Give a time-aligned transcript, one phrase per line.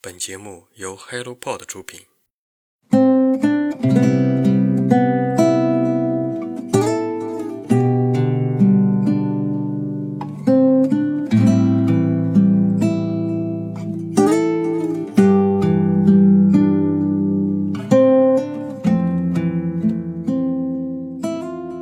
[0.00, 2.02] 本节目由 HelloPod 出品。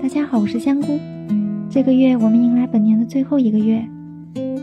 [0.00, 1.00] 大家好，我是香菇。
[1.68, 3.84] 这个月我们迎来本年的最后一个月，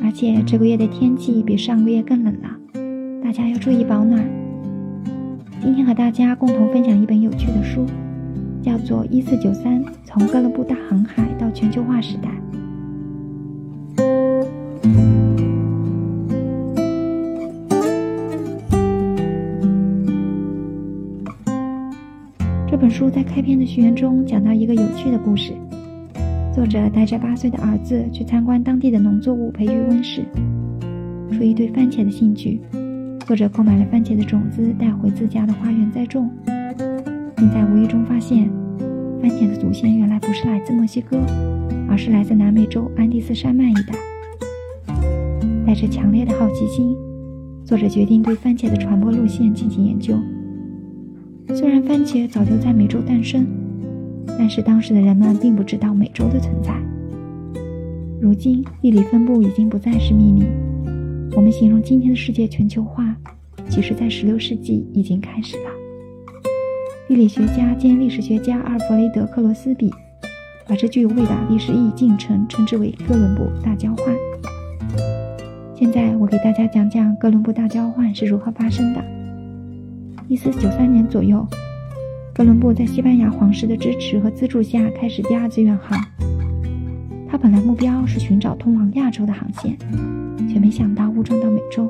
[0.02, 2.58] 而且这个月的天气比上个月更冷了，
[3.24, 4.28] 大家要注意保暖。
[5.62, 7.86] 今天和大家共同分享一本有趣的书，
[8.62, 12.30] 叫做《一四九三：从哥伦布大航海到全球化时代》。
[22.70, 25.54] 这本书在开篇的序言中讲到一个有趣的故事。
[26.54, 30.26] 作者带着八岁的儿子去参观当地的农作物培育温室，
[31.32, 32.60] 出于对番茄的兴趣，
[33.26, 36.30] 作者购买了番茄的种子带回自家的花园栽种，
[37.36, 38.50] 并在无意中发现，
[39.22, 41.18] 番茄的祖先原来不是来自墨西哥，
[41.90, 43.94] 而是来自南美洲安第斯山脉一带。
[45.66, 46.94] 带着强烈的好奇心，
[47.64, 50.16] 作者决定对番茄的传播路线进行研究。
[51.56, 53.48] 虽然番茄早就在美洲诞生，
[54.38, 56.74] 但是当时的人们并不知道美洲的存在。
[58.20, 60.44] 如今，地理分布已经不再是秘密。
[61.34, 63.16] 我们形容今天的世界全球化，
[63.70, 65.72] 其实在16世纪已经开始了。
[67.08, 69.90] 地理学家兼历史学家阿尔弗雷德·克罗斯比
[70.68, 74.14] 把这具有伟大历史意义进程称之为哥伦布大交换。
[75.74, 79.04] 现在，我给大家讲讲哥伦布大交换是如何发生的。
[80.28, 81.48] 一四九三年左右，
[82.34, 85.98] 哥伦布在西班牙皇室的支持和资助下开始第二次远航。
[87.42, 89.76] 本来目标是寻找通往亚洲的航线，
[90.48, 91.90] 却没想到误撞到美洲，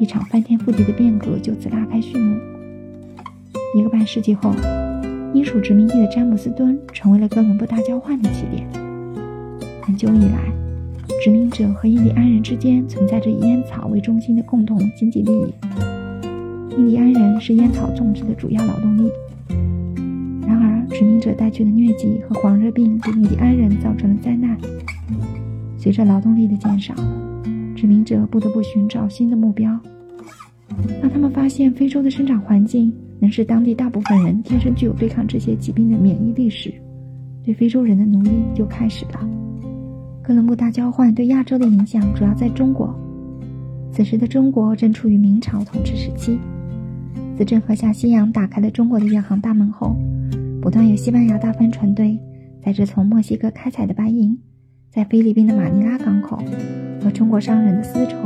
[0.00, 2.36] 一场翻天覆地的变革就此拉开序幕。
[3.76, 4.52] 一个半世纪后，
[5.32, 8.66] 英属殖民地的詹姆斯敦成为了哥伦布大交换的起点。
[9.82, 10.52] 很久以来，
[11.22, 15.54] 殖民者和印第安人之间存在着以烟草为中心的共同经济利益。
[16.76, 19.08] 印第安人是烟草种植的主要劳动力。
[20.90, 24.56] 殖民者带去的疟疾和黄热病给印第安人造成了灾难。
[25.78, 26.94] 随着劳动力的减少，
[27.74, 29.78] 殖民者不得不寻找新的目标。
[31.00, 36.72] 当他们发现非洲的生长环境能使当地大部分人天生具有对抗这些疾病的免疫力时，
[37.44, 39.28] 对非洲人的奴役就开始了。
[40.22, 42.94] 哥伦布大交换对亚洲的影响主要在中国。
[43.92, 46.38] 此时的中国正处于明朝统治时期。
[47.36, 49.96] 自郑和下西洋打开了中国的远航大门后，
[50.62, 52.18] 不断有西班牙大帆船队
[52.62, 54.38] 载着从墨西哥开采的白银，
[54.90, 56.38] 在菲律宾的马尼拉港口
[57.02, 58.16] 和中国商人的丝绸、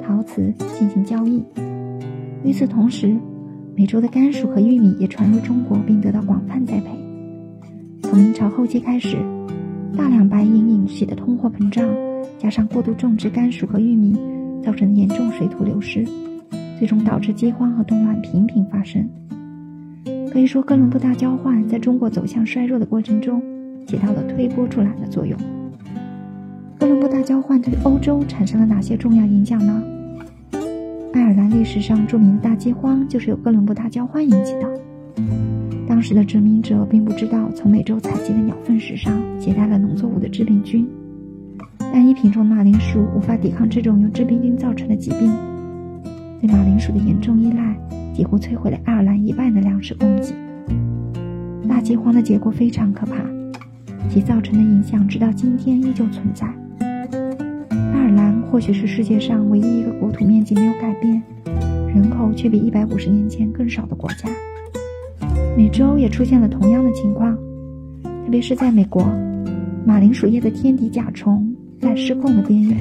[0.00, 1.44] 陶瓷进行交易。
[2.44, 3.16] 与此同时，
[3.76, 6.90] 美洲的甘薯和玉米也传入中国，并得到广泛栽培。
[8.02, 9.16] 从明朝后期开始，
[9.96, 11.84] 大量白银引起的通货膨胀，
[12.38, 14.16] 加上过度种植甘薯和玉米，
[14.62, 16.06] 造成严重水土流失。
[16.78, 19.06] 最终导致饥荒和动乱频频发生。
[20.32, 23.42] 可以说，哥伦布大交换在中国走向衰弱的过程中
[23.86, 25.36] 起到了推波助澜的作用。
[26.78, 29.82] 哥伦布大交换对欧洲产生了哪些重要影响呢？
[31.12, 34.80] 爱尔兰历史上著名的大饥荒就是由哥伦布大交换引起的。
[35.88, 40.88] 当时的殖民者并不知道，从美洲采集的鸟粪石上携带了农作物的致病菌，
[41.78, 45.28] 单一品种马铃薯无法抵抗这种由致病菌造成的疾病。
[46.40, 47.76] 对马铃薯的严重依赖，
[48.12, 50.34] 几乎摧毁了爱尔兰一半的粮食供给。
[51.68, 53.14] 大饥荒的结果非常可怕，
[54.08, 56.46] 其造成的影响直到今天依旧存在。
[57.70, 61.22] 爱尔兰或许是世界上唯一一个国土面积没有改变，
[61.94, 64.28] 人口却比一百五十年前更少的国家。
[65.56, 67.36] 美洲也出现了同样的情况，
[68.02, 69.04] 特别是在美国，
[69.84, 72.76] 马铃薯叶的天敌甲虫在失控的边缘，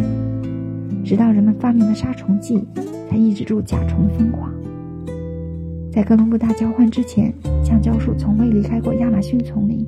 [1.03, 2.61] 直到人们发明了杀虫剂。
[3.09, 4.53] 才抑制住甲虫的疯狂。
[5.91, 7.33] 在哥伦布大交换之前，
[7.63, 9.85] 橡胶树从未离开过亚马逊丛林。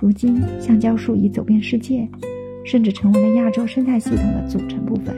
[0.00, 2.08] 如今，橡胶树已走遍世界，
[2.64, 5.14] 甚至成为了亚洲生态系统的组成部分。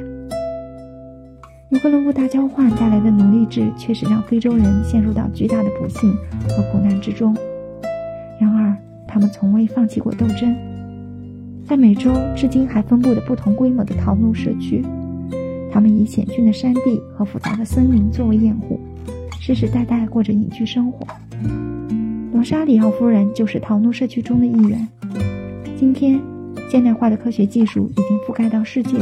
[1.70, 6.12] 由哥伦布大交换带来的奴隶制，确实让非洲人陷入到巨大的不幸
[6.48, 7.34] 和苦难之中。
[8.38, 8.76] 然而，
[9.06, 10.54] 他们从未放弃过斗争。
[11.66, 14.84] 在美洲，至今还分布着不同规模的陶奴社区。
[15.70, 18.80] 他们以险峻的山地和复杂的森林作为掩护，
[19.48, 21.06] 世世代代过着隐居生活。
[22.34, 24.86] 罗莎里奥夫人就是陶奴社区中的一员。
[25.74, 26.20] 今天，
[26.68, 28.98] 现代化的科学技术已经覆盖到世界，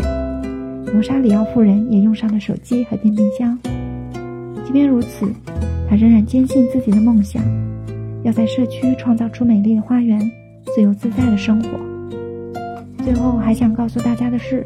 [0.93, 3.58] 罗莎里奥夫人也用上了手机和电冰箱，
[4.64, 5.26] 即便如此，
[5.90, 7.43] 她仍然坚信自己的梦想，
[8.22, 10.16] 要在社区创造出美丽的花园，
[10.66, 11.70] 自由自在的生活。
[13.02, 14.64] 最后还想告诉大家的是，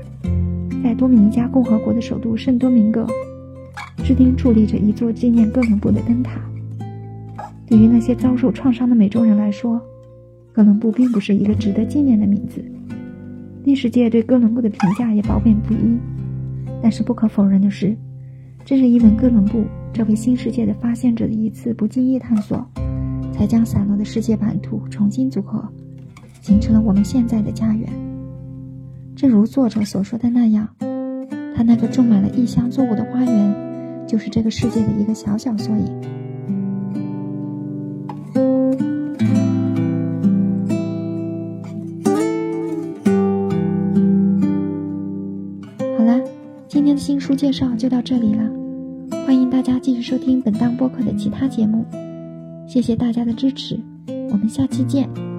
[0.85, 3.07] 在多米尼加共和国的首都圣多明戈，
[4.05, 6.41] 至今矗立着一座纪念哥伦布的灯塔。
[7.67, 9.81] 对于那些遭受创伤的美洲人来说，
[10.53, 12.65] 哥伦布并不是一个值得纪念的名字。
[13.63, 15.99] 历史界对哥伦布的评价也褒贬不一，
[16.83, 17.97] 但是不可否认的是，
[18.65, 22.67] 正是因为哥伦布这位新世界的发现者的一次不经意探索，
[23.33, 25.63] 才将散落的世界版图重新组合，
[26.41, 27.89] 形成了我们现在的家园。
[29.15, 30.67] 正如作者所说的那样，
[31.55, 36.01] 他那个种满了异乡作物的花园，就是这个世界的一个小小缩影。
[46.69, 48.49] 今天的新书介绍就到这里了，
[49.27, 51.85] 欢迎大家继续收听本档播客的其他节目，
[52.67, 53.79] 谢谢大家的支持，
[54.31, 55.30] 我们下期见。